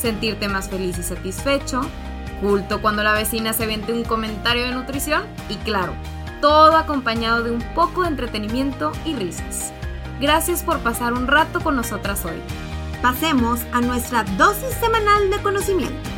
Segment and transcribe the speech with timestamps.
[0.00, 1.82] sentirte más feliz y satisfecho,
[2.40, 5.92] culto cuando la vecina se vende un comentario de nutrición y claro,
[6.40, 9.72] todo acompañado de un poco de entretenimiento y risas.
[10.20, 12.40] Gracias por pasar un rato con nosotras hoy.
[13.02, 16.10] Pasemos a nuestra dosis semanal de conocimiento.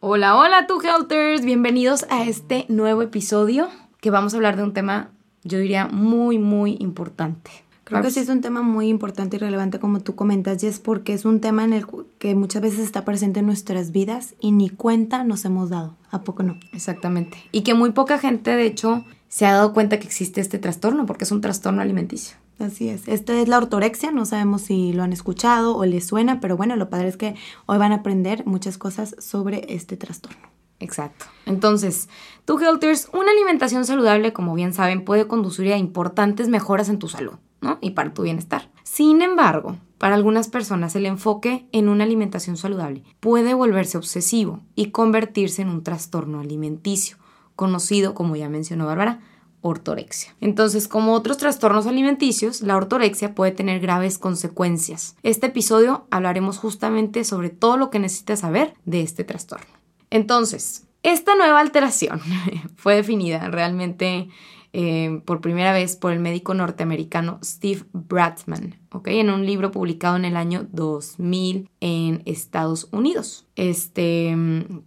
[0.00, 1.44] Hola, hola, tu Helters.
[1.44, 3.68] Bienvenidos a este nuevo episodio
[4.00, 5.12] que vamos a hablar de un tema,
[5.44, 7.63] yo diría, muy, muy importante.
[7.84, 11.12] Creo que sí es un tema muy importante y relevante como tú comentas, Jess, porque
[11.12, 11.86] es un tema en el
[12.18, 15.94] que muchas veces está presente en nuestras vidas y ni cuenta nos hemos dado.
[16.10, 16.58] ¿A poco no?
[16.72, 17.36] Exactamente.
[17.52, 21.06] Y que muy poca gente, de hecho, se ha dado cuenta que existe este trastorno,
[21.06, 22.36] porque es un trastorno alimenticio.
[22.58, 23.06] Así es.
[23.08, 26.76] Esta es la ortorexia, no sabemos si lo han escuchado o les suena, pero bueno,
[26.76, 27.34] lo padre es que
[27.66, 30.48] hoy van a aprender muchas cosas sobre este trastorno.
[30.80, 31.26] Exacto.
[31.46, 32.08] Entonces,
[32.44, 37.08] tú, Helters, una alimentación saludable, como bien saben, puede conducir a importantes mejoras en tu
[37.08, 37.34] salud.
[37.80, 38.70] Y para tu bienestar.
[38.82, 44.90] Sin embargo, para algunas personas el enfoque en una alimentación saludable puede volverse obsesivo y
[44.90, 47.16] convertirse en un trastorno alimenticio,
[47.56, 49.20] conocido, como ya mencionó Bárbara,
[49.62, 50.34] ortorexia.
[50.42, 55.16] Entonces, como otros trastornos alimenticios, la ortorexia puede tener graves consecuencias.
[55.22, 59.72] Este episodio hablaremos justamente sobre todo lo que necesitas saber de este trastorno.
[60.10, 62.20] Entonces, esta nueva alteración
[62.76, 64.28] fue definida realmente
[64.76, 69.06] eh, por primera vez por el médico norteamericano Steve Bratman, ¿ok?
[69.06, 73.46] En un libro publicado en el año 2000 en Estados Unidos.
[73.54, 74.36] Este,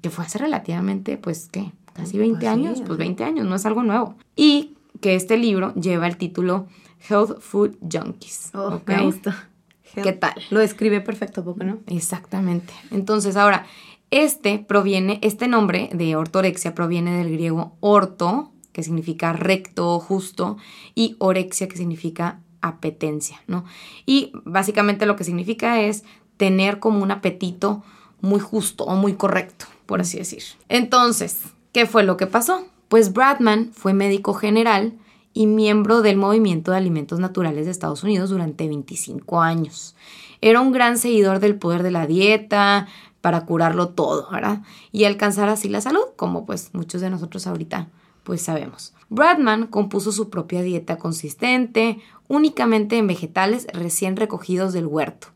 [0.02, 1.72] que fue hace relativamente, pues, ¿qué?
[1.94, 4.16] Casi 20 pues años, pues 20 años, no es algo nuevo.
[4.36, 6.68] Y que este libro lleva el título
[7.10, 8.52] Health Food Junkies.
[8.56, 9.50] Oh, Me gusta.
[9.96, 10.34] ¿Qué tal?
[10.50, 11.80] Lo escribe perfecto, poco, no?
[11.88, 12.74] Exactamente.
[12.92, 13.66] Entonces, ahora,
[14.12, 20.58] este proviene, este nombre de ortorexia proviene del griego orto, que significa recto, justo,
[20.94, 23.66] y orexia, que significa apetencia, ¿no?
[24.06, 26.04] Y básicamente lo que significa es
[26.38, 27.82] tener como un apetito
[28.22, 30.44] muy justo o muy correcto, por así decir.
[30.70, 31.40] Entonces,
[31.72, 32.68] ¿qué fue lo que pasó?
[32.88, 34.94] Pues Bradman fue médico general
[35.34, 39.96] y miembro del Movimiento de Alimentos Naturales de Estados Unidos durante 25 años.
[40.40, 42.88] Era un gran seguidor del poder de la dieta
[43.22, 44.62] para curarlo todo, ¿verdad?
[44.92, 47.88] Y alcanzar así la salud, como pues muchos de nosotros ahorita
[48.28, 48.94] pues sabemos.
[49.08, 55.30] Bradman compuso su propia dieta consistente, únicamente en vegetales recién recogidos del huerto,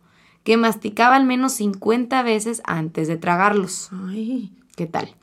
[0.43, 3.91] que masticaba al menos 50 veces antes de tragarlos.
[4.09, 4.51] Ay.
[4.75, 5.15] ¿Qué tal?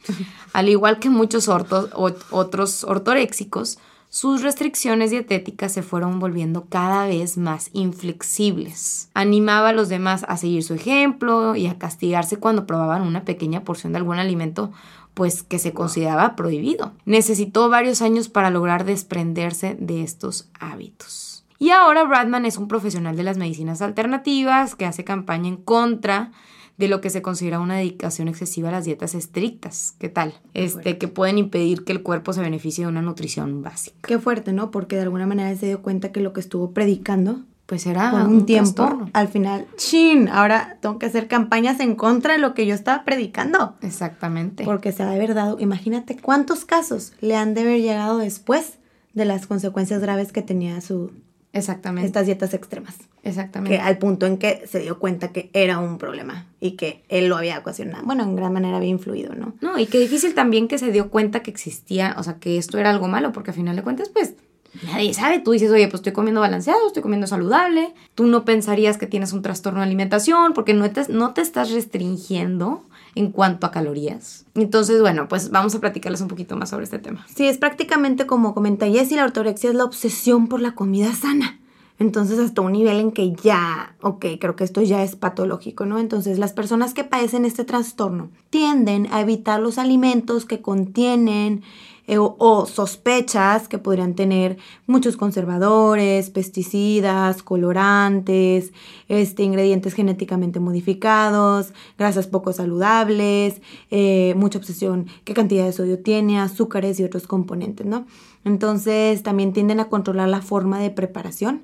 [0.55, 3.79] Al igual que muchos otros ortoréxicos,
[4.09, 9.11] sus restricciones dietéticas se fueron volviendo cada vez más inflexibles.
[9.13, 13.65] Animaba a los demás a seguir su ejemplo y a castigarse cuando probaban una pequeña
[13.65, 14.73] porción de algún alimento
[15.19, 16.93] pues que se consideraba prohibido.
[17.05, 21.45] Necesitó varios años para lograr desprenderse de estos hábitos.
[21.59, 26.31] Y ahora Bradman es un profesional de las medicinas alternativas que hace campaña en contra
[26.77, 29.97] de lo que se considera una dedicación excesiva a las dietas estrictas.
[29.99, 30.35] ¿Qué tal?
[30.55, 33.97] Este, que pueden impedir que el cuerpo se beneficie de una nutrición básica.
[34.07, 34.71] Qué fuerte, ¿no?
[34.71, 38.23] Porque de alguna manera se dio cuenta que lo que estuvo predicando pues era por
[38.23, 42.65] un, tiempo, al final, chin, ahora tengo que hacer campañas en contra de lo que
[42.65, 43.77] yo estaba predicando.
[43.83, 44.65] Exactamente.
[44.65, 48.79] Porque se ha de haber dado, imagínate cuántos casos le han de haber llegado después
[49.13, 51.13] de las consecuencias graves que tenía su...
[51.53, 52.07] Exactamente.
[52.07, 52.97] Estas dietas extremas.
[53.23, 53.77] Exactamente.
[53.77, 57.29] Que al punto en que se dio cuenta que era un problema y que él
[57.29, 58.03] lo había ocasionado.
[58.07, 59.53] Bueno, en gran manera había influido, ¿no?
[59.61, 62.79] No, y qué difícil también que se dio cuenta que existía, o sea, que esto
[62.79, 64.37] era algo malo, porque al final de cuentas, pues
[64.85, 67.95] Nadie sabe, tú dices, oye, pues estoy comiendo balanceado, estoy comiendo saludable.
[68.15, 71.71] Tú no pensarías que tienes un trastorno de alimentación porque no te, no te estás
[71.71, 72.85] restringiendo
[73.15, 74.47] en cuanto a calorías.
[74.55, 77.27] Entonces, bueno, pues vamos a platicarles un poquito más sobre este tema.
[77.35, 81.59] Sí, es prácticamente como comenta Jessy, la ortorexia es la obsesión por la comida sana.
[81.99, 85.99] Entonces, hasta un nivel en que ya, ok, creo que esto ya es patológico, ¿no?
[85.99, 91.63] Entonces, las personas que padecen este trastorno tienden a evitar los alimentos que contienen
[92.09, 94.57] eh, o, sospechas que podrían tener
[94.87, 98.73] muchos conservadores, pesticidas, colorantes,
[99.09, 103.61] este, ingredientes genéticamente modificados, grasas poco saludables,
[103.91, 108.07] eh, mucha obsesión, qué cantidad de sodio tiene, azúcares y otros componentes, ¿no?
[108.45, 111.63] Entonces también tienden a controlar la forma de preparación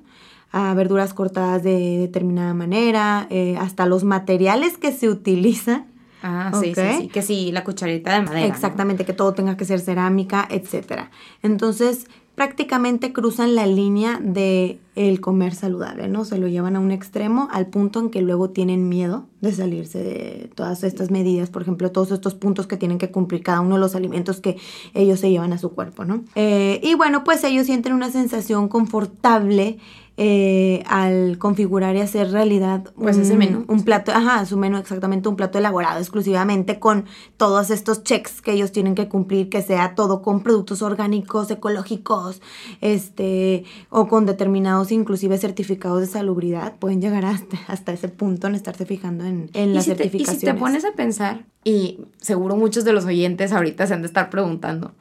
[0.51, 5.94] a verduras cortadas de determinada manera, eh, hasta los materiales que se utilizan.
[6.27, 7.07] Ah, sí, sí, sí.
[7.07, 8.47] Que sí, la cucharita de madera.
[8.47, 11.11] Exactamente, que todo tenga que ser cerámica, etcétera.
[11.43, 16.25] Entonces, prácticamente cruzan la línea de el comer saludable, ¿no?
[16.25, 19.99] Se lo llevan a un extremo al punto en que luego tienen miedo de salirse
[19.99, 23.75] de todas estas medidas, por ejemplo, todos estos puntos que tienen que cumplir cada uno
[23.75, 24.57] de los alimentos que
[24.95, 26.23] ellos se llevan a su cuerpo, ¿no?
[26.33, 29.77] Eh, y bueno, pues ellos sienten una sensación confortable
[30.17, 33.65] eh, al configurar y hacer realidad pues ese menú.
[33.67, 37.03] un plato, ajá, su menú exactamente un plato elaborado exclusivamente con
[37.35, 42.41] todos estos checks que ellos tienen que cumplir, que sea todo con productos orgánicos, ecológicos,
[42.79, 48.55] este, o con determinados inclusive certificados de salubridad, pueden llegar hasta, hasta ese punto en
[48.55, 50.39] estarse fijando en, en las si certificaciones.
[50.39, 53.93] Te, y si te pones a pensar, y seguro muchos de los oyentes ahorita se
[53.93, 54.93] han de estar preguntando,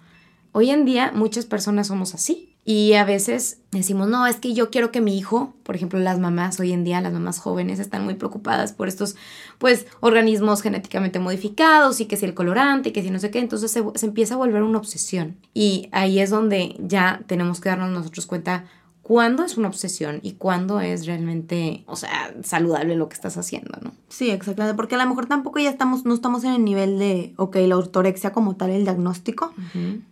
[0.50, 2.53] hoy en día muchas personas somos así.
[2.66, 6.18] Y a veces decimos, no, es que yo quiero que mi hijo, por ejemplo, las
[6.18, 9.16] mamás hoy en día, las mamás jóvenes están muy preocupadas por estos,
[9.58, 13.40] pues, organismos genéticamente modificados y que si el colorante y que si no sé qué,
[13.40, 15.36] entonces se, empieza a volver una obsesión.
[15.52, 18.64] Y ahí es donde ya tenemos que darnos nosotros cuenta
[19.04, 23.78] cuándo es una obsesión y cuándo es realmente, o sea, saludable lo que estás haciendo,
[23.82, 23.92] ¿no?
[24.08, 27.34] Sí, exactamente, porque a lo mejor tampoco ya estamos, no estamos en el nivel de,
[27.36, 29.52] ok, la ortorexia como tal, el diagnóstico,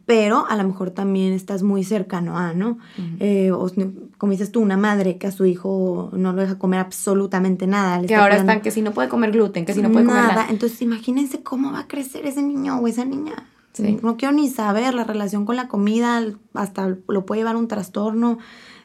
[0.05, 2.77] pero a lo mejor también estás muy cercano a, ¿no?
[3.19, 3.67] eh, o,
[4.19, 7.99] como dices tú, una madre que a su hijo no lo deja comer absolutamente nada.
[7.99, 10.21] Le que ahora están que si no puede comer gluten, que si no puede nada.
[10.21, 10.51] comer nada.
[10.51, 13.49] Entonces imagínense cómo va a crecer ese niño o esa niña.
[13.73, 13.99] Sí.
[14.03, 16.23] No quiero ni saber la relación con la comida,
[16.53, 18.39] hasta lo puede llevar un trastorno.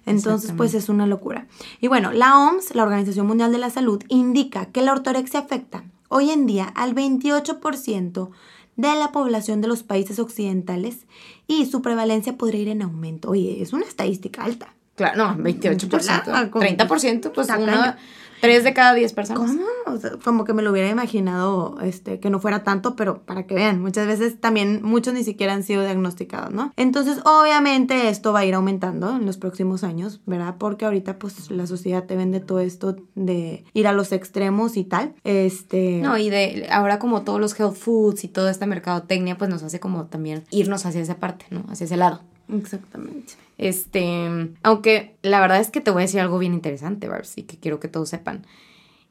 [0.07, 1.47] Entonces, pues es una locura.
[1.81, 5.83] Y bueno, la OMS, la Organización Mundial de la Salud, indica que la ortorexia afecta
[6.09, 8.29] hoy en día al 28%
[8.77, 11.05] de la población de los países occidentales
[11.45, 13.31] y su prevalencia podría ir en aumento.
[13.31, 14.73] Oye, es una estadística alta.
[14.95, 16.49] Claro, no, 28%.
[16.51, 17.97] 30%, pues una,
[18.41, 19.51] Tres de cada diez personas.
[19.51, 19.63] ¿Cómo?
[19.87, 23.47] O sea, como que me lo hubiera imaginado este, que no fuera tanto, pero para
[23.47, 26.73] que vean, muchas veces también muchos ni siquiera han sido diagnosticados, ¿no?
[26.75, 30.55] Entonces, obviamente esto va a ir aumentando en los próximos años, ¿verdad?
[30.57, 34.83] Porque ahorita pues la sociedad te vende todo esto de ir a los extremos y
[34.83, 35.15] tal.
[35.23, 35.99] Este...
[36.01, 39.63] No, y de ahora como todos los health foods y toda esta mercadotecnia pues nos
[39.63, 41.65] hace como también irnos hacia esa parte, ¿no?
[41.69, 42.21] Hacia ese lado.
[42.49, 43.33] Exactamente.
[43.57, 47.43] Este, aunque la verdad es que te voy a decir algo bien interesante, Barbs, y
[47.43, 48.45] que quiero que todos sepan.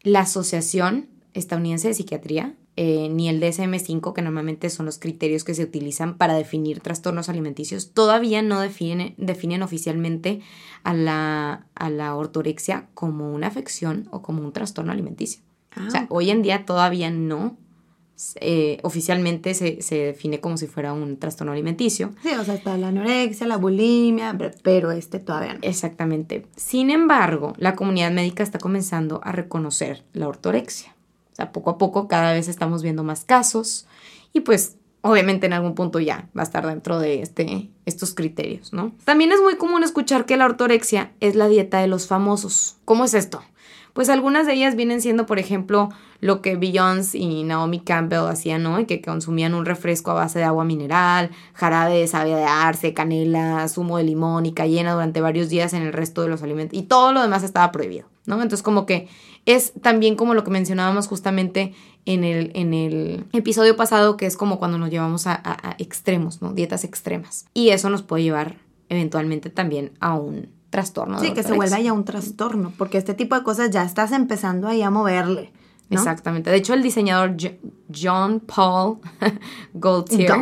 [0.02, 5.54] La Asociación Estadounidense de Psiquiatría, eh, ni el DSM-5, que normalmente son los criterios que
[5.54, 10.40] se utilizan para definir trastornos alimenticios, todavía no definen, definen oficialmente
[10.82, 15.42] a la, a la ortorexia como una afección o como un trastorno alimenticio.
[15.72, 16.16] Ah, o sea, okay.
[16.16, 17.58] hoy en día todavía no
[18.40, 22.12] eh, oficialmente se, se, define como si fuera un trastorno alimenticio.
[22.22, 25.60] Sí, o sea, está la anorexia, la bulimia, pero este todavía no.
[25.62, 26.46] Exactamente.
[26.56, 30.94] Sin embargo, la comunidad médica está comenzando a reconocer la ortorexia.
[31.32, 33.86] O sea, poco a poco cada vez estamos viendo más casos
[34.32, 38.72] y pues obviamente en algún punto ya va a estar dentro de este, estos criterios,
[38.72, 38.92] ¿no?
[39.04, 42.76] También es muy común escuchar que la ortorexia es la dieta de los famosos.
[42.84, 43.42] ¿Cómo es esto?
[43.96, 45.88] Pues algunas de ellas vienen siendo, por ejemplo,
[46.20, 48.78] lo que Beyoncé y Naomi Campbell hacían, ¿no?
[48.78, 52.92] Y que consumían un refresco a base de agua mineral, jarabe de savia de arce,
[52.92, 56.78] canela, zumo de limón y cayena durante varios días en el resto de los alimentos.
[56.78, 58.34] Y todo lo demás estaba prohibido, ¿no?
[58.34, 59.08] Entonces como que
[59.46, 61.72] es también como lo que mencionábamos justamente
[62.04, 65.76] en el, en el episodio pasado, que es como cuando nos llevamos a, a, a
[65.78, 66.52] extremos, ¿no?
[66.52, 67.46] Dietas extremas.
[67.54, 68.56] Y eso nos puede llevar
[68.90, 71.18] eventualmente también a un trastorno.
[71.20, 74.68] Sí, que se vuelva ya un trastorno, porque este tipo de cosas ya estás empezando
[74.68, 75.52] ahí a moverle.
[75.88, 75.98] ¿no?
[75.98, 76.50] Exactamente.
[76.50, 77.36] De hecho, el diseñador
[77.94, 78.98] John Paul
[79.74, 80.32] Gaultier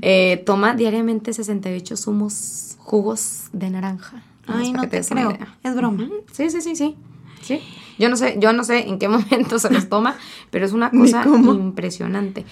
[0.00, 4.22] eh, toma diariamente 68 zumos, jugos de naranja.
[4.46, 5.36] Ay, no te, te creo.
[5.62, 6.08] Es broma.
[6.32, 6.96] Sí, sí, sí, sí.
[7.42, 7.60] Sí.
[7.98, 10.16] Yo no sé, yo no sé en qué momento se los toma,
[10.50, 12.44] pero es una cosa impresionante.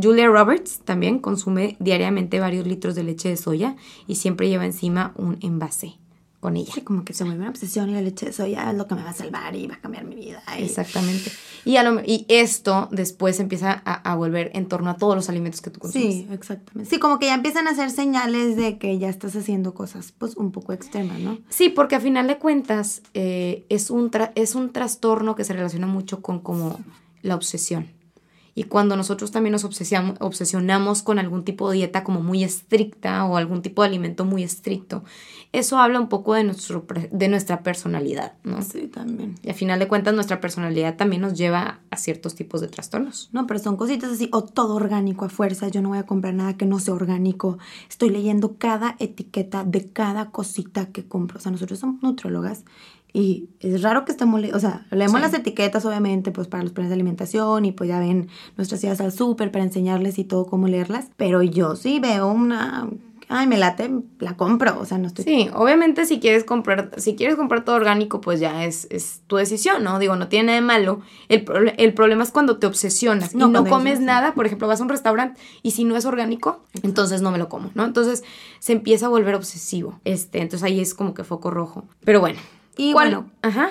[0.00, 5.12] Julia Roberts también consume diariamente varios litros de leche de soya y siempre lleva encima
[5.16, 6.01] un envase
[6.42, 6.72] con ella.
[6.74, 8.96] Sí, como que se vuelve una obsesión y la leche de soya es lo que
[8.96, 10.42] me va a salvar y va a cambiar mi vida.
[10.58, 10.64] Y...
[10.64, 11.30] Exactamente.
[11.64, 15.28] Y, a lo, y esto después empieza a, a, volver en torno a todos los
[15.28, 16.14] alimentos que tú consumes.
[16.14, 16.90] Sí, exactamente.
[16.90, 20.36] Sí, como que ya empiezan a hacer señales de que ya estás haciendo cosas pues
[20.36, 21.38] un poco extremas, ¿no?
[21.48, 25.86] Sí, porque a final de cuentas eh, es, un es un trastorno que se relaciona
[25.86, 26.80] mucho con como
[27.22, 27.86] la obsesión.
[28.54, 33.36] Y cuando nosotros también nos obsesionamos con algún tipo de dieta como muy estricta o
[33.36, 35.04] algún tipo de alimento muy estricto,
[35.52, 38.60] eso habla un poco de, nuestro, de nuestra personalidad, ¿no?
[38.62, 39.36] Sí, también.
[39.42, 43.30] Y a final de cuentas nuestra personalidad también nos lleva a ciertos tipos de trastornos.
[43.32, 46.34] No, pero son cositas así, o todo orgánico a fuerza, yo no voy a comprar
[46.34, 47.58] nada que no sea orgánico.
[47.88, 51.38] Estoy leyendo cada etiqueta de cada cosita que compro.
[51.38, 52.64] O sea, nosotros somos nutrólogas
[53.12, 56.88] Y es raro que estemos, o sea, leemos las etiquetas obviamente pues para los planes
[56.88, 60.66] de alimentación y pues ya ven nuestras ideas al súper para enseñarles y todo cómo
[60.66, 62.88] leerlas, pero yo sí veo una
[63.32, 65.24] ay, me late, la compro, o sea, no estoy...
[65.24, 69.36] Sí, obviamente si quieres comprar, si quieres comprar todo orgánico, pues ya es, es tu
[69.36, 69.98] decisión, ¿no?
[69.98, 71.00] Digo, no tiene nada de malo.
[71.28, 71.44] El,
[71.78, 74.90] el problema es cuando te obsesionas y no comes nada, por ejemplo, vas a un
[74.90, 77.84] restaurante y si no es orgánico, entonces no me lo como, ¿no?
[77.84, 78.22] Entonces
[78.58, 81.84] se empieza a volver obsesivo, este, entonces ahí es como que foco rojo.
[82.04, 82.38] Pero bueno.
[82.76, 83.70] Y bueno, ajá.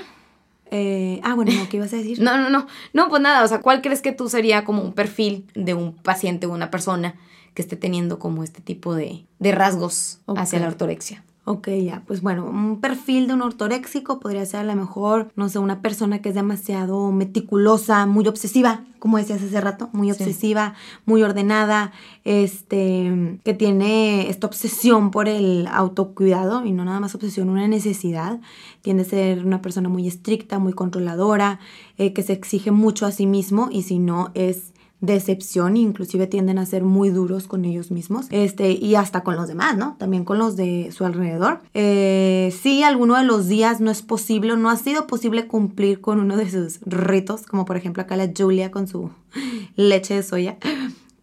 [0.70, 2.20] Eh, ah, bueno, ¿qué ibas a decir?
[2.22, 2.67] no, no, no.
[2.93, 5.93] No, pues nada, o sea, ¿cuál crees que tú sería como un perfil de un
[5.93, 7.15] paciente o una persona
[7.53, 11.24] que esté teniendo como este tipo de, rasgos hacia la ortorexia.
[11.43, 15.50] Ok, ya, pues bueno, un perfil de un ortoréxico podría ser a lo mejor, no
[15.50, 20.75] sé, una persona que es demasiado meticulosa, muy obsesiva, como decías hace rato, muy obsesiva,
[21.07, 21.93] muy ordenada,
[22.25, 28.39] este, que tiene esta obsesión por el autocuidado y no nada más obsesión, una necesidad.
[28.83, 31.60] Tiende a ser una persona muy estricta, muy controladora,
[31.98, 36.60] eh, que se exige mucho a sí mismo y si no es decepción, inclusive tienden
[36.60, 39.96] a ser muy duros con ellos mismos, este, y hasta con los demás, ¿no?
[39.98, 41.60] También con los de su alrededor.
[41.74, 46.20] Eh, si alguno de los días no es posible, no ha sido posible cumplir con
[46.20, 49.10] uno de sus ritos, como por ejemplo acá la Julia con su
[49.75, 50.58] leche de soya,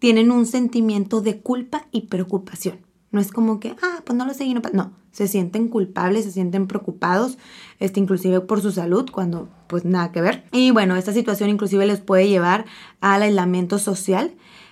[0.00, 2.78] tienen un sentimiento de culpa y preocupación.
[3.10, 6.30] No es como que, ah, pues no lo seguí, no No, se sienten culpables, se
[6.30, 7.38] sienten preocupados,
[7.80, 10.44] este, inclusive por su salud, cuando pues nada que ver.
[10.52, 12.66] Y bueno, esta situación inclusive les puede llevar
[13.00, 14.30] al aislamiento social.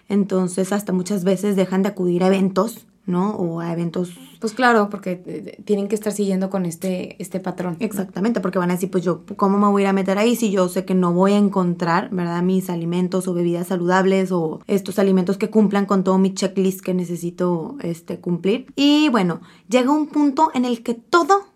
[0.09, 3.31] Entonces, hasta muchas veces dejan de acudir a eventos ¿no?
[3.37, 4.11] O a eventos.
[4.41, 7.77] Pues claro, porque eh, tienen que estar siguiendo con este, este patrón.
[7.81, 10.37] Exactamente, porque van a decir, pues yo, ¿cómo me voy a ir a meter ahí
[10.37, 12.43] si yo sé que no voy a encontrar, ¿verdad?
[12.43, 16.95] Mis alimentos o bebidas saludables o estos alimentos que cumplan con todo mi checklist que
[16.95, 18.67] necesito este, cumplir.
[18.75, 21.47] Y bueno, llega un punto en el que todo,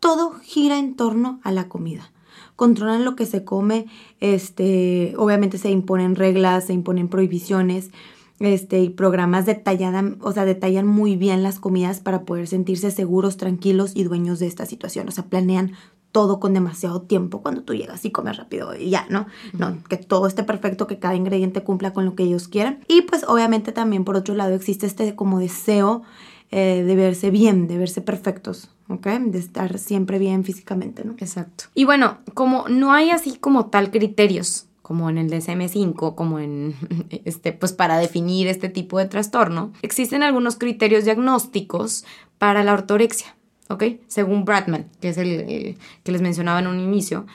[0.00, 2.10] todo gira en torno a la comida
[2.56, 3.86] controlan lo que se come,
[4.18, 7.90] este, obviamente se imponen reglas, se imponen prohibiciones,
[8.38, 13.36] este, y programas detallan, o sea, detallan muy bien las comidas para poder sentirse seguros,
[13.36, 15.08] tranquilos y dueños de esta situación.
[15.08, 15.72] O sea, planean
[16.12, 19.26] todo con demasiado tiempo cuando tú llegas y comes rápido y ya, ¿no?
[19.52, 22.80] No, que todo esté perfecto, que cada ingrediente cumpla con lo que ellos quieran.
[22.88, 26.02] Y pues obviamente también por otro lado existe este como deseo
[26.50, 29.06] eh, de verse bien, de verse perfectos, ¿ok?
[29.06, 31.14] De estar siempre bien físicamente, ¿no?
[31.18, 31.64] Exacto.
[31.74, 36.76] Y bueno, como no hay así como tal criterios como en el DSM5, como en
[37.24, 42.04] este, pues para definir este tipo de trastorno, existen algunos criterios diagnósticos
[42.38, 43.34] para la ortorexia,
[43.68, 43.82] ¿ok?
[44.06, 47.26] Según Bradman, que es el, que les mencionaba en un inicio.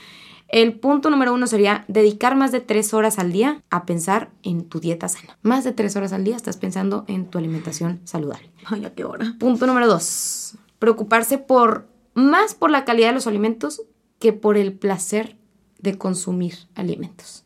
[0.48, 4.64] El punto número uno sería dedicar más de tres horas al día a pensar en
[4.70, 5.38] tu dieta sana.
[5.42, 8.50] Más de tres horas al día estás pensando en tu alimentación saludable.
[8.64, 9.36] Ay, ¿a qué hora?
[9.42, 10.56] Punto número dos.
[10.80, 13.82] Preocuparse por más por la calidad de los alimentos
[14.20, 15.36] que por el placer
[15.82, 17.44] de consumir alimentos.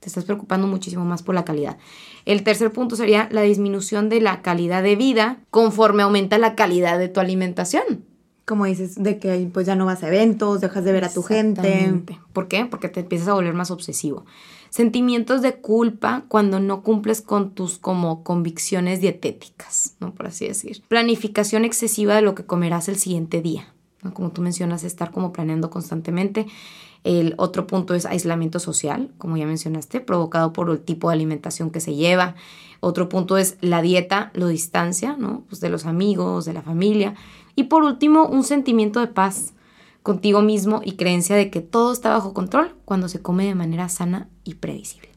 [0.00, 1.78] Te estás preocupando muchísimo más por la calidad.
[2.24, 6.98] El tercer punto sería la disminución de la calidad de vida conforme aumenta la calidad
[6.98, 8.04] de tu alimentación.
[8.44, 11.22] Como dices, de que pues ya no vas a eventos, dejas de ver a tu
[11.22, 11.94] gente.
[12.32, 12.66] ¿Por qué?
[12.66, 14.24] Porque te empiezas a volver más obsesivo.
[14.70, 20.12] Sentimientos de culpa cuando no cumples con tus como convicciones dietéticas, ¿no?
[20.14, 20.82] Por así decir.
[20.88, 23.72] Planificación excesiva de lo que comerás el siguiente día.
[24.14, 26.46] Como tú mencionas, estar como planeando constantemente.
[27.04, 31.70] El otro punto es aislamiento social, como ya mencionaste, provocado por el tipo de alimentación
[31.70, 32.36] que se lleva.
[32.80, 35.44] Otro punto es la dieta, lo distancia, ¿no?
[35.48, 37.14] Pues de los amigos, de la familia.
[37.56, 39.52] Y por último, un sentimiento de paz
[40.02, 43.88] contigo mismo y creencia de que todo está bajo control cuando se come de manera
[43.88, 45.11] sana y previsible.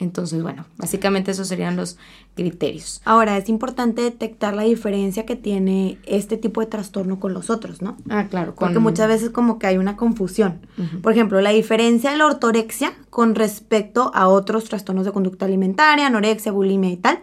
[0.00, 1.98] Entonces, bueno, básicamente esos serían los
[2.34, 3.00] criterios.
[3.04, 7.80] Ahora, es importante detectar la diferencia que tiene este tipo de trastorno con los otros,
[7.80, 7.96] ¿no?
[8.08, 8.54] Ah, claro.
[8.56, 10.66] Porque muchas veces como que hay una confusión.
[11.00, 16.08] Por ejemplo, la diferencia de la ortorexia con respecto a otros trastornos de conducta alimentaria,
[16.08, 17.20] anorexia, bulimia y tal.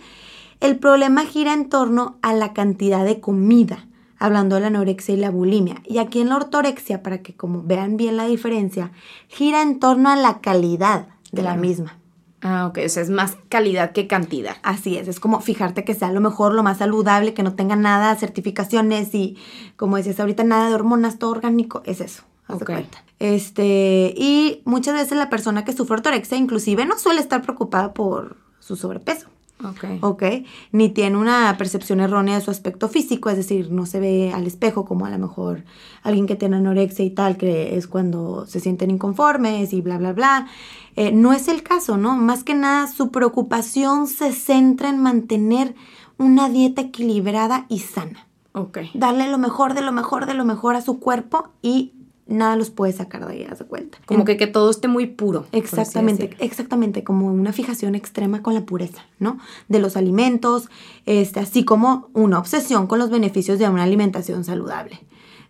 [0.62, 3.88] El problema gira en torno a la cantidad de comida,
[4.18, 5.82] hablando de la anorexia y la bulimia.
[5.86, 8.92] Y aquí en la ortorexia, para que como vean bien la diferencia,
[9.28, 11.98] gira en torno a la calidad de la misma.
[12.42, 14.58] Ah, ok, o sea, es más calidad que cantidad.
[14.64, 17.76] Así es, es como fijarte que sea lo mejor, lo más saludable, que no tenga
[17.76, 19.38] nada, certificaciones y,
[19.76, 22.24] como decías ahorita, nada de hormonas, todo orgánico, es eso.
[22.48, 22.88] Okay.
[23.20, 28.38] Este, y muchas veces la persona que sufre ortorexia inclusive no suele estar preocupada por
[28.60, 29.28] su sobrepeso.
[29.64, 29.86] Ok.
[30.02, 30.24] Ok.
[30.72, 34.48] Ni tiene una percepción errónea de su aspecto físico, es decir, no se ve al
[34.48, 35.64] espejo como a lo mejor
[36.04, 40.14] alguien que tiene anorexia y tal, que es cuando se sienten inconformes y bla, bla,
[40.14, 40.48] bla.
[40.96, 42.16] Eh, no es el caso, ¿no?
[42.16, 45.76] Más que nada, su preocupación se centra en mantener
[46.18, 48.28] una dieta equilibrada y sana.
[48.54, 48.80] Ok.
[48.94, 51.94] Darle lo mejor de lo mejor de lo mejor a su cuerpo y
[52.32, 53.98] nada los puede sacar de ahí, haz de cuenta.
[54.06, 55.46] Como que, que todo esté muy puro.
[55.52, 59.40] Exactamente, exactamente, como una fijación extrema con la pureza, ¿no?
[59.68, 60.70] De los alimentos,
[61.06, 65.00] este, así como una obsesión con los beneficios de una alimentación saludable.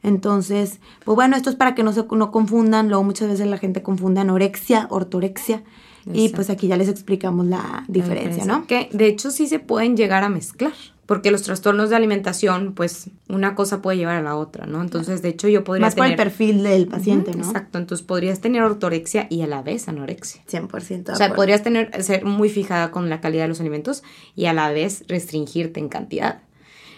[0.04, 3.58] Entonces, pues bueno, esto es para que no se no confundan, luego muchas veces la
[3.58, 5.64] gente confunde anorexia, ortorexia,
[6.12, 8.66] y pues aquí ya les explicamos la La diferencia, ¿no?
[8.66, 10.74] Que de hecho sí se pueden llegar a mezclar.
[11.12, 14.82] Porque los trastornos de alimentación, pues una cosa puede llevar a la otra, ¿no?
[14.82, 16.18] Entonces, de hecho, yo podría Más por tener.
[16.18, 17.44] el perfil del paciente, ¿no?
[17.44, 17.80] Exacto.
[17.80, 20.42] Entonces podrías tener ortorexia y a la vez anorexia.
[20.50, 21.04] 100%.
[21.04, 24.04] de O sea, podrías tener, ser muy fijada con la calidad de los alimentos
[24.38, 26.44] y a la vez restringirte en cantidad.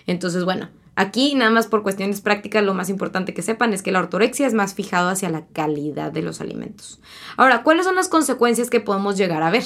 [0.06, 3.92] Entonces, bueno, aquí nada más por cuestiones prácticas, lo más importante que sepan es que
[3.92, 7.02] la ortorexia es más fijado hacia la calidad de los alimentos.
[7.36, 9.64] Ahora, ¿cuáles son las consecuencias que podemos llegar a ver?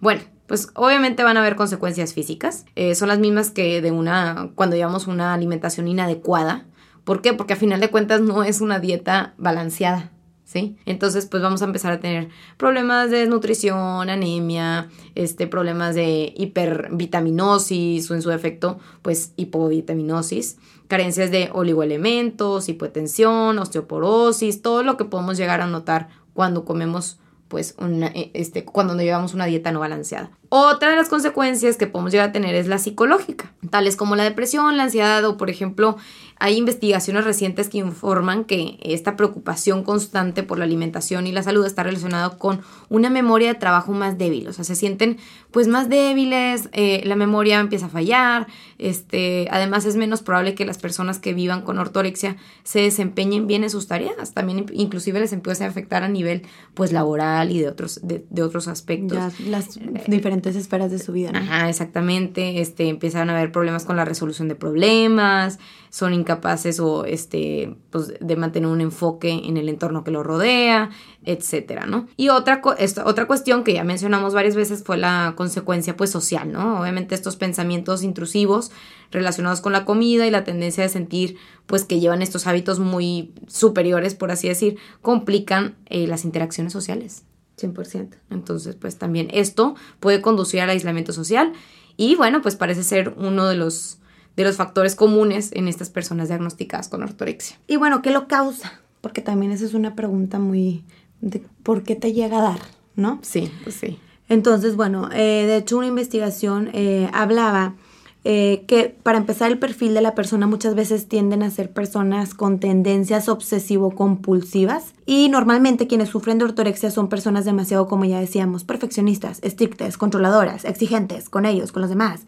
[0.00, 0.22] Bueno,
[0.52, 2.66] pues obviamente van a haber consecuencias físicas.
[2.76, 6.66] Eh, son las mismas que de una, cuando llevamos una alimentación inadecuada.
[7.04, 7.32] ¿Por qué?
[7.32, 10.12] Porque a final de cuentas no es una dieta balanceada.
[10.44, 10.76] ¿Sí?
[10.84, 12.28] Entonces, pues vamos a empezar a tener
[12.58, 21.30] problemas de desnutrición, anemia, este, problemas de hipervitaminosis o en su defecto, pues hipovitaminosis, carencias
[21.30, 27.18] de oligoelementos, hipotensión, osteoporosis, todo lo que podemos llegar a notar cuando comemos
[27.48, 30.30] pues una, eh, este, cuando llevamos una dieta no balanceada.
[30.54, 34.24] Otra de las consecuencias que podemos llegar a tener es la psicológica, tales como la
[34.24, 35.96] depresión, la ansiedad o por ejemplo
[36.42, 41.64] hay investigaciones recientes que informan que esta preocupación constante por la alimentación y la salud
[41.64, 45.18] está relacionado con una memoria de trabajo más débil, o sea, se sienten
[45.52, 50.66] pues más débiles, eh, la memoria empieza a fallar, este, además es menos probable que
[50.66, 55.32] las personas que vivan con ortorexia se desempeñen bien en sus tareas, también inclusive les
[55.32, 56.42] empieza a afectar a nivel
[56.74, 59.16] pues laboral y de otros, de, de otros aspectos.
[59.46, 59.78] Las
[60.08, 61.38] diferentes esferas de su vida, ¿no?
[61.38, 62.60] Ajá, exactamente.
[62.60, 65.58] Este, empiezan a haber problemas con la resolución de problemas,
[65.90, 70.90] son incapaces o este, pues, de mantener un enfoque en el entorno que lo rodea,
[71.24, 72.06] etcétera, ¿no?
[72.16, 76.50] Y otra, esta- otra cuestión que ya mencionamos varias veces fue la consecuencia, pues, social,
[76.52, 76.80] ¿no?
[76.80, 78.70] Obviamente estos pensamientos intrusivos
[79.10, 83.32] relacionados con la comida y la tendencia de sentir, pues, que llevan estos hábitos muy
[83.46, 87.24] superiores, por así decir, complican eh, las interacciones sociales.
[87.62, 88.16] 100%.
[88.30, 91.52] Entonces, pues también esto puede conducir al aislamiento social
[91.96, 93.98] y bueno, pues parece ser uno de los,
[94.36, 97.58] de los factores comunes en estas personas diagnosticadas con ortorexia.
[97.66, 98.80] Y bueno, ¿qué lo causa?
[99.00, 100.84] Porque también esa es una pregunta muy...
[101.20, 102.60] De ¿Por qué te llega a dar?
[102.96, 103.20] ¿No?
[103.22, 103.98] Sí, pues sí.
[104.28, 107.74] Entonces, bueno, eh, de hecho una investigación eh, hablaba
[108.24, 112.34] eh, que para empezar el perfil de la persona muchas veces tienden a ser personas
[112.34, 118.64] con tendencias obsesivo-compulsivas y normalmente quienes sufren de ortorexia son personas demasiado, como ya decíamos,
[118.64, 122.20] perfeccionistas, estrictas, controladoras, exigentes con ellos, con los demás.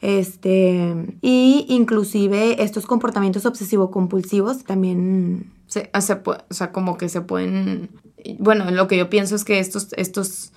[0.00, 7.20] Este, y inclusive estos comportamientos obsesivo-compulsivos también Se- sea, pu- o sea, como que se
[7.20, 7.90] pueden...
[8.38, 10.52] Bueno, lo que yo pienso es que estos, estos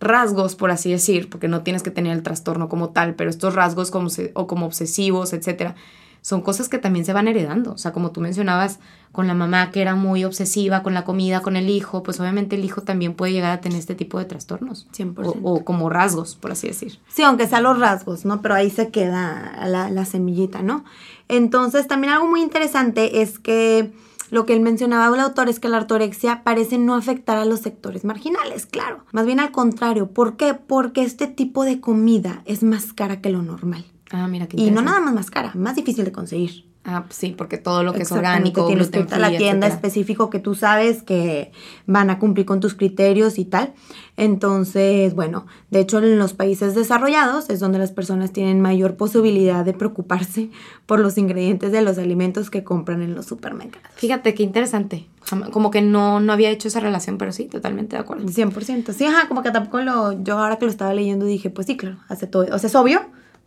[0.00, 3.54] rasgos, por así decir, porque no tienes que tener el trastorno como tal, pero estos
[3.54, 5.74] rasgos como se- o como obsesivos, etcétera,
[6.22, 7.72] son cosas que también se van heredando.
[7.72, 8.78] O sea, como tú mencionabas
[9.10, 12.56] con la mamá que era muy obsesiva con la comida, con el hijo, pues obviamente
[12.56, 14.86] el hijo también puede llegar a tener este tipo de trastornos.
[14.92, 15.14] 100%.
[15.42, 16.98] O, o como rasgos, por así decir.
[17.08, 18.42] Sí, aunque sean los rasgos, ¿no?
[18.42, 20.84] Pero ahí se queda la, la semillita, ¿no?
[21.28, 23.92] Entonces, también algo muy interesante es que
[24.30, 27.60] lo que él mencionaba el autor es que la ortorexia parece no afectar a los
[27.60, 29.04] sectores marginales, claro.
[29.12, 30.10] Más bien al contrario.
[30.12, 30.54] ¿Por qué?
[30.54, 33.84] Porque este tipo de comida es más cara que lo normal.
[34.10, 36.69] Ah, mira qué Y no nada más más cara, más difícil de conseguir.
[36.82, 39.74] Ah, sí, porque todo lo que es orgánico, tienes que irte a la tienda etcétera.
[39.74, 41.52] específico que tú sabes que
[41.86, 43.74] van a cumplir con tus criterios y tal.
[44.16, 49.64] Entonces, bueno, de hecho en los países desarrollados es donde las personas tienen mayor posibilidad
[49.64, 50.50] de preocuparse
[50.86, 53.88] por los ingredientes de los alimentos que compran en los supermercados.
[53.96, 55.06] Fíjate qué interesante.
[55.52, 58.26] Como que no, no había hecho esa relación, pero sí, totalmente de acuerdo.
[58.26, 58.92] 100%.
[58.92, 60.12] Sí, ajá, como que tampoco lo...
[60.22, 62.46] Yo ahora que lo estaba leyendo dije, pues sí, claro, hace todo.
[62.54, 63.00] O sea, es obvio,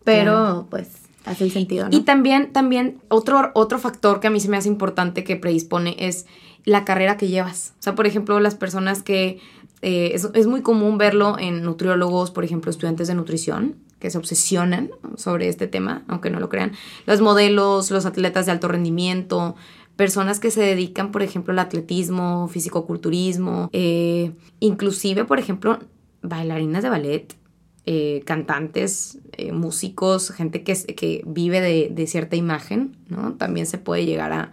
[0.04, 0.67] pero Claro.
[0.69, 0.88] pues
[1.26, 1.96] hace el sentido, ¿no?
[1.96, 5.96] Y también, también otro, otro factor que a mí se me hace importante que predispone
[6.00, 6.26] es
[6.66, 7.74] la carrera que llevas.
[7.80, 9.40] O sea, por ejemplo, las personas que
[9.82, 14.18] eh, es, es muy común verlo en nutriólogos, por ejemplo, estudiantes de nutrición que se
[14.18, 16.74] obsesionan sobre este tema, aunque no lo crean.
[17.06, 19.56] Los modelos, los atletas de alto rendimiento,
[19.96, 25.80] personas que se dedican, por ejemplo, al atletismo, fisicoculturismo, eh, inclusive, por ejemplo,
[26.22, 27.36] bailarinas de ballet,
[27.86, 33.34] eh, cantantes, eh, músicos, gente que, que vive de, de cierta imagen, ¿no?
[33.34, 34.52] También se puede llegar a,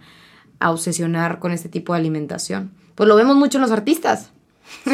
[0.59, 2.71] a obsesionar con este tipo de alimentación.
[2.95, 4.31] Pues lo vemos mucho en los artistas.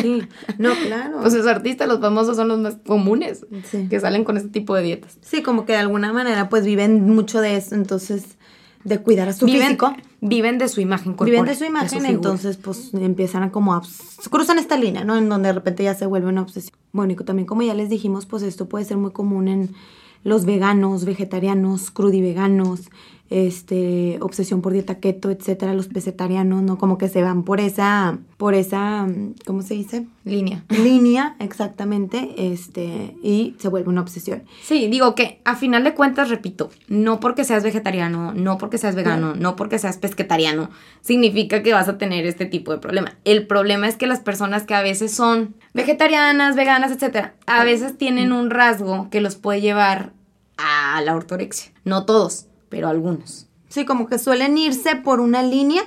[0.01, 0.21] Sí,
[0.57, 1.17] no, claro.
[1.21, 3.87] Pues los artistas, los famosos son los más comunes Sí.
[3.89, 5.17] que salen con este tipo de dietas.
[5.21, 8.37] Sí, como que de alguna manera pues viven mucho de eso, entonces
[8.83, 9.95] de cuidar a su Viven- físico.
[10.21, 11.31] Viven de su imagen corporal.
[11.31, 13.81] Viven de su imagen, entonces pues empiezan a como a,
[14.29, 15.17] cruzan esta línea, ¿no?
[15.17, 16.77] En donde de repente ya se vuelve una obsesión.
[16.91, 19.75] Bueno, y también como ya les dijimos, pues esto puede ser muy común en
[20.23, 22.89] los veganos, vegetarianos, crudiveganos,
[23.29, 26.77] este, obsesión por dieta keto, etcétera, los pesetarianos, ¿no?
[26.77, 29.07] Como que se van por esa, por esa,
[29.45, 30.05] ¿cómo se dice?
[30.23, 30.63] Línea.
[30.69, 34.43] Línea, exactamente, este, y se vuelve una obsesión.
[34.63, 38.95] Sí, digo que a final de cuentas, repito, no porque seas vegetariano, no porque seas
[38.95, 40.69] vegano, no, porque seas pesquetariano,
[41.01, 43.17] significa que vas a tener este tipo de problema.
[43.25, 47.97] El problema es que las personas que a veces son vegetarianas, veganas, etcétera, a veces
[47.97, 50.13] tienen un rasgo que los puede llevar
[50.57, 51.71] a la ortorexia.
[51.83, 53.47] No todos, pero algunos.
[53.69, 55.83] Sí, como que suelen irse por una línea,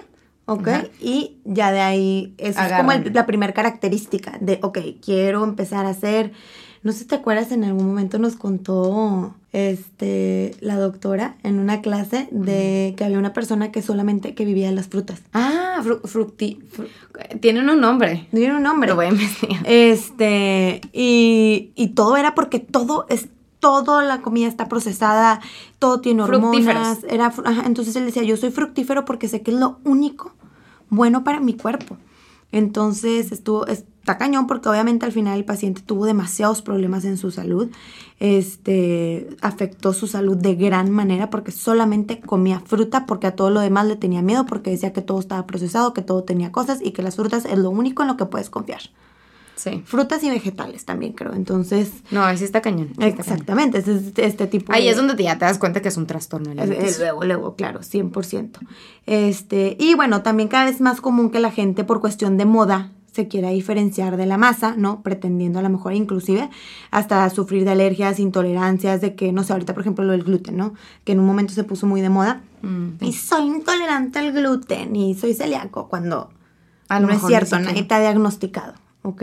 [0.46, 0.68] ¿ok?
[1.00, 6.32] Y ya de ahí, es como la primera característica de, ok, quiero empezar a hacer,
[6.82, 11.80] no sé si te acuerdas, en algún momento nos contó este, la doctora en una
[11.82, 15.22] clase de que había una persona que solamente que vivía de las frutas.
[15.32, 16.60] Ah, fructi,
[17.40, 18.28] tienen un nombre.
[18.30, 18.90] Tienen un nombre.
[18.90, 19.62] Lo voy a investigar.
[19.64, 23.28] Este, y, y todo era porque todo es
[23.60, 25.40] toda la comida está procesada,
[25.78, 27.04] todo tiene hormonas.
[27.08, 27.32] Era,
[27.64, 30.32] entonces él decía, yo soy fructífero porque sé que es lo único
[30.88, 31.96] bueno para mi cuerpo.
[32.52, 37.30] Entonces estuvo, está cañón porque obviamente al final el paciente tuvo demasiados problemas en su
[37.30, 37.70] salud.
[38.18, 43.60] Este, afectó su salud de gran manera porque solamente comía fruta porque a todo lo
[43.60, 46.90] demás le tenía miedo porque decía que todo estaba procesado, que todo tenía cosas y
[46.90, 48.80] que las frutas es lo único en lo que puedes confiar.
[49.60, 49.82] Sí.
[49.84, 51.34] Frutas y vegetales también, creo.
[51.34, 51.90] Entonces.
[52.10, 52.92] No, así está cañón.
[52.98, 56.54] exactamente, Es este, tipo Ahí es donde ya te das cuenta que es un trastorno.
[56.54, 58.58] luego, luego, claro, 100%.
[59.04, 62.90] Este, y bueno, también cada vez más común que la gente, por cuestión de moda,
[63.12, 65.02] se quiera diferenciar de la masa, ¿no?
[65.02, 66.48] Pretendiendo a lo mejor inclusive
[66.90, 70.56] hasta sufrir de alergias, intolerancias, de que, no sé, ahorita por ejemplo lo del gluten,
[70.56, 70.74] ¿no?
[71.04, 72.40] Que en un momento se puso muy de moda.
[72.62, 76.30] Mm, y soy intolerante al gluten y soy celíaco cuando
[76.98, 78.74] no es cierto, nadie te ha diagnosticado.
[79.02, 79.22] Ok.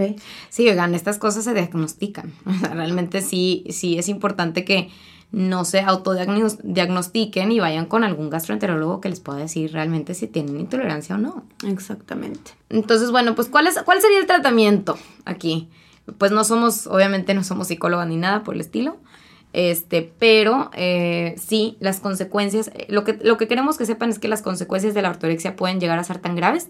[0.50, 2.34] Sí, oigan, estas cosas se diagnostican.
[2.74, 4.90] realmente sí, sí es importante que
[5.32, 10.60] no se autodiagnostiquen y vayan con algún gastroenterólogo que les pueda decir realmente si tienen
[10.60, 11.44] intolerancia o no.
[11.66, 12.52] Exactamente.
[12.70, 15.70] Entonces, bueno, pues ¿cuál, es, cuál sería el tratamiento aquí?
[16.18, 18.98] Pues no somos, obviamente no somos psicólogos ni nada por el estilo.
[19.54, 24.28] Este, pero eh, sí, las consecuencias, lo que, lo que queremos que sepan es que
[24.28, 26.70] las consecuencias de la ortorexia pueden llegar a ser tan graves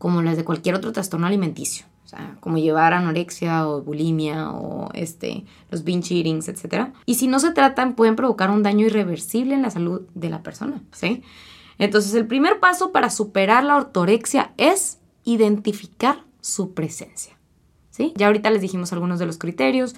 [0.00, 1.84] como las de cualquier otro trastorno alimenticio.
[2.06, 6.86] O sea, como llevar anorexia o bulimia o este, los binge eatings, etc.
[7.04, 10.42] Y si no se tratan, pueden provocar un daño irreversible en la salud de la
[10.42, 11.22] persona, ¿sí?
[11.76, 17.36] Entonces, el primer paso para superar la ortorexia es identificar su presencia,
[17.90, 18.14] ¿sí?
[18.16, 19.94] Ya ahorita les dijimos algunos de los criterios.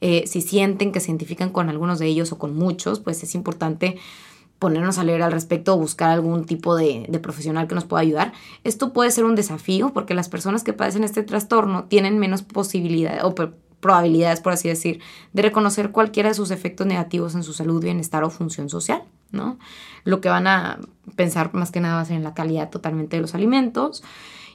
[0.00, 3.34] Eh, si sienten que se identifican con algunos de ellos o con muchos, pues es
[3.34, 3.98] importante
[4.60, 8.32] ponernos a leer al respecto o buscar algún tipo de, profesional que nos pueda ayudar.
[8.62, 13.24] Esto puede ser un desafío porque las personas que padecen este trastorno tienen menos posibilidades
[13.24, 13.34] o
[13.80, 15.00] probabilidades, por así decir,
[15.32, 19.58] de reconocer cualquiera de sus efectos negativos en su salud, bienestar o función social, ¿no?
[20.04, 20.78] Lo que van a
[21.16, 24.04] pensar más que nada va a ser en la calidad totalmente de los alimentos.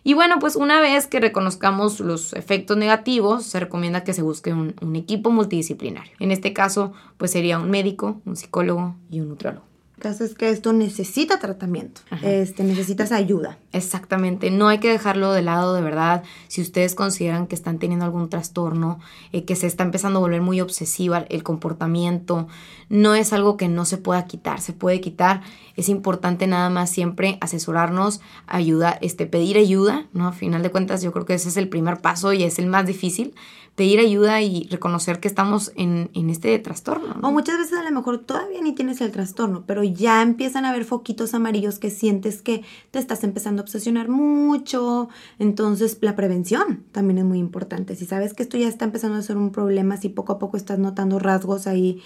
[0.03, 4.53] Y bueno, pues una vez que reconozcamos los efectos negativos, se recomienda que se busque
[4.53, 6.13] un, equipo multidisciplinario.
[6.19, 9.65] En este caso, pues sería un médico, un psicólogo y un nutrólogo
[9.99, 13.57] caso es que esto necesita tratamiento, este, necesitas ayuda.
[13.71, 16.23] Exactamente, no hay que dejarlo de lado de verdad.
[16.47, 18.99] Si ustedes consideran que están teniendo algún trastorno,
[19.31, 22.47] eh, que se está empezando a volver muy obsesiva el comportamiento,
[22.89, 25.41] no es algo que no se pueda quitar, se puede quitar.
[25.75, 30.27] Es importante nada más siempre asesorarnos, ayudar, este, pedir ayuda, ¿no?
[30.27, 32.67] A final de cuentas yo creo que ese es el primer paso y es el
[32.67, 33.33] más difícil,
[33.75, 37.17] pedir ayuda y reconocer que estamos en, este trastorno.
[37.21, 40.69] O muchas veces a lo mejor todavía ni tienes el trastorno, pero ya empiezan a
[40.69, 45.09] haber foquitos amarillos que sientes que te estás empezando a obsesionar mucho.
[45.39, 47.95] Entonces la prevención también es muy importante.
[47.95, 50.55] Si sabes que esto ya está empezando a ser un problema, si poco a poco
[50.55, 52.01] estás notando rasgos ahí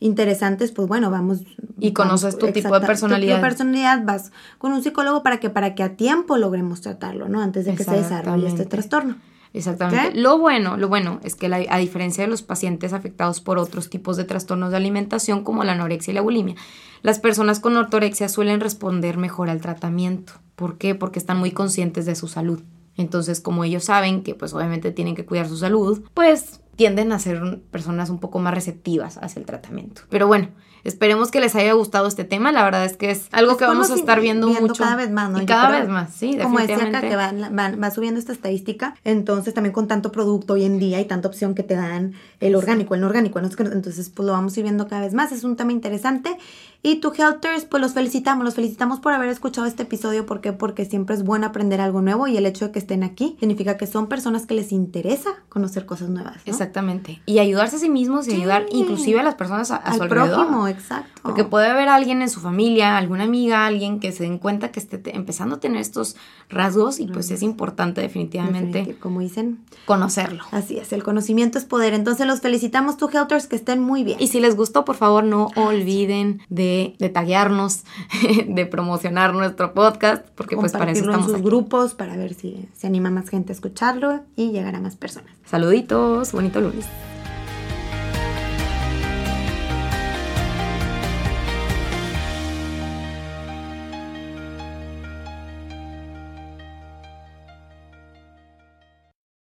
[0.00, 1.40] interesantes, pues bueno, vamos.
[1.80, 3.32] Y conoces tu tipo de personalidad.
[3.32, 6.80] Tu tipo de personalidad, vas con un psicólogo para que, para que a tiempo logremos
[6.80, 7.40] tratarlo, ¿no?
[7.40, 9.16] Antes de que se desarrolle este trastorno.
[9.52, 10.18] Exactamente.
[10.18, 14.16] Lo bueno, lo bueno es que a diferencia de los pacientes afectados por otros tipos
[14.16, 16.56] de trastornos de alimentación como la anorexia y la bulimia,
[17.02, 20.34] las personas con ortorexia suelen responder mejor al tratamiento.
[20.56, 20.94] ¿Por qué?
[20.94, 22.62] Porque están muy conscientes de su salud.
[22.96, 27.18] Entonces, como ellos saben que pues obviamente tienen que cuidar su salud, pues tienden a
[27.18, 30.02] ser personas un poco más receptivas hacia el tratamiento.
[30.10, 30.48] Pero bueno,
[30.88, 32.50] Esperemos que les haya gustado este tema.
[32.50, 34.82] La verdad es que es algo que vamos a estar viendo, mucho.
[34.82, 35.42] Cada vez más, ¿no?
[35.42, 38.96] Y cada vez más, sí, Como decía acá, que va subiendo esta estadística.
[39.04, 42.56] Entonces, también con tanto producto hoy en día y tanta opción que te dan el
[42.56, 43.38] orgánico, el no orgánico.
[43.38, 45.30] Entonces, pues lo vamos a ir viendo cada vez más.
[45.30, 46.36] Es un tema interesante.
[46.80, 50.26] Y tu Helters, pues los felicitamos, los felicitamos por haber escuchado este episodio.
[50.26, 50.52] ¿Por qué?
[50.52, 53.76] Porque siempre es bueno aprender algo nuevo y el hecho de que estén aquí significa
[53.76, 56.36] que son personas que les interesa conocer cosas nuevas.
[56.46, 57.20] Exactamente.
[57.26, 60.68] Y ayudarse a sí mismos y ayudar inclusive a las personas a, Al su prójimo,
[60.68, 61.17] exacto.
[61.28, 64.80] Porque puede haber alguien en su familia, alguna amiga, alguien que se den cuenta que
[64.80, 66.16] esté empezando a tener estos
[66.48, 70.44] rasgos y pues es importante definitivamente, como dicen, conocerlo.
[70.52, 71.92] Así es, el conocimiento es poder.
[71.92, 74.18] Entonces los felicitamos, tu Helters, que estén muy bien.
[74.20, 77.84] Y si les gustó, por favor, no olviden de, de taguearnos,
[78.48, 82.68] de promocionar nuestro podcast, porque pues para eso estamos en sus grupos, para ver si
[82.72, 85.32] se anima más gente a escucharlo y llegar a más personas.
[85.44, 86.86] Saluditos, bonito lunes.